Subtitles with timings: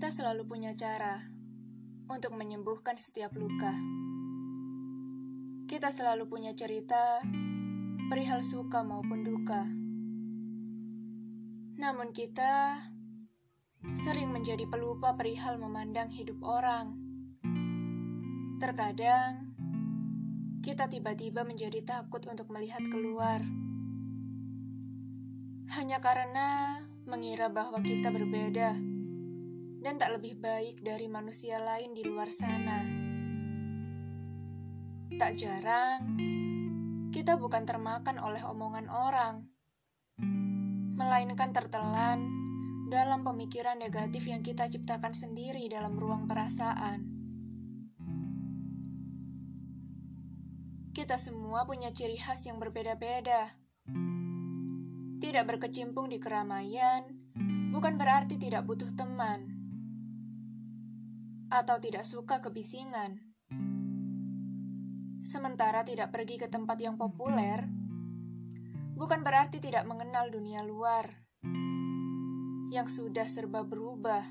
[0.00, 1.28] Kita selalu punya cara
[2.08, 3.68] untuk menyembuhkan setiap luka.
[5.68, 7.20] Kita selalu punya cerita
[8.08, 9.68] perihal suka maupun duka.
[11.84, 12.80] Namun kita
[13.92, 16.96] sering menjadi pelupa perihal memandang hidup orang.
[18.56, 19.52] Terkadang
[20.64, 23.44] kita tiba-tiba menjadi takut untuk melihat keluar.
[25.76, 28.89] Hanya karena mengira bahwa kita berbeda
[29.80, 32.84] dan tak lebih baik dari manusia lain di luar sana.
[35.16, 36.02] Tak jarang,
[37.08, 39.48] kita bukan termakan oleh omongan orang,
[40.96, 42.28] melainkan tertelan
[42.92, 47.20] dalam pemikiran negatif yang kita ciptakan sendiri dalam ruang perasaan.
[50.92, 53.56] Kita semua punya ciri khas yang berbeda-beda.
[55.20, 57.04] Tidak berkecimpung di keramaian
[57.70, 59.59] bukan berarti tidak butuh teman
[61.50, 63.18] atau tidak suka kebisingan.
[65.20, 67.66] Sementara tidak pergi ke tempat yang populer,
[68.96, 71.10] bukan berarti tidak mengenal dunia luar
[72.70, 74.22] yang sudah serba berubah.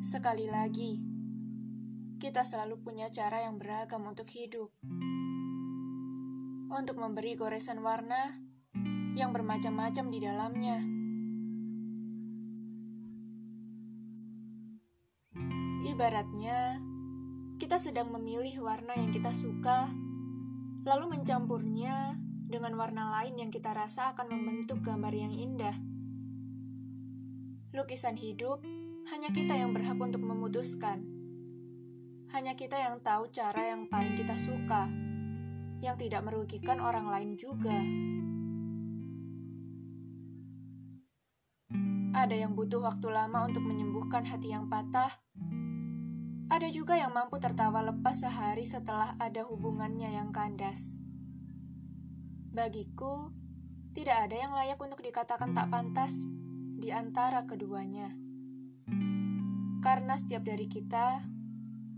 [0.00, 0.98] Sekali lagi,
[2.18, 4.72] kita selalu punya cara yang beragam untuk hidup.
[6.72, 8.40] Untuk memberi goresan warna
[9.14, 10.93] yang bermacam-macam di dalamnya.
[15.94, 16.82] Ibaratnya,
[17.54, 19.86] kita sedang memilih warna yang kita suka,
[20.82, 22.18] lalu mencampurnya
[22.50, 25.70] dengan warna lain yang kita rasa akan membentuk gambar yang indah.
[27.70, 28.58] Lukisan hidup
[29.14, 31.06] hanya kita yang berhak untuk memutuskan.
[32.34, 34.90] Hanya kita yang tahu cara yang paling kita suka,
[35.78, 37.78] yang tidak merugikan orang lain juga.
[42.18, 45.22] Ada yang butuh waktu lama untuk menyembuhkan hati yang patah
[46.54, 51.02] ada juga yang mampu tertawa lepas sehari setelah ada hubungannya yang kandas.
[52.54, 53.34] Bagiku,
[53.90, 56.14] tidak ada yang layak untuk dikatakan tak pantas
[56.78, 58.06] di antara keduanya.
[59.82, 61.26] Karena setiap dari kita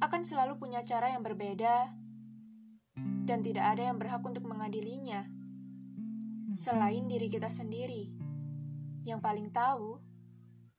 [0.00, 1.92] akan selalu punya cara yang berbeda
[3.28, 5.28] dan tidak ada yang berhak untuk mengadilinya
[6.56, 8.16] selain diri kita sendiri
[9.04, 10.00] yang paling tahu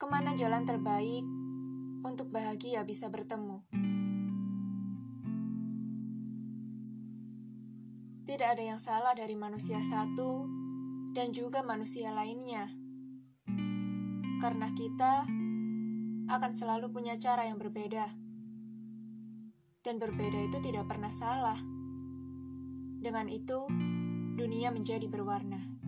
[0.02, 1.22] ke mana jalan terbaik
[2.04, 3.64] untuk bahagia bisa bertemu.
[8.30, 10.46] Tidak ada yang salah dari manusia satu
[11.18, 12.70] dan juga manusia lainnya.
[14.40, 15.26] Karena kita
[16.30, 18.06] akan selalu punya cara yang berbeda.
[19.82, 21.58] Dan berbeda itu tidak pernah salah.
[23.02, 23.66] Dengan itu,
[24.38, 25.79] dunia menjadi berwarna.